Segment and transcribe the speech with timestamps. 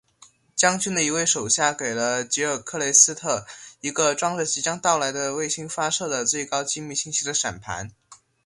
[0.55, 3.45] 将军的一位手下给了吉尔克雷斯特
[3.81, 7.91] 一个装着即将到来的卫星发射的最高机密信息的闪盘。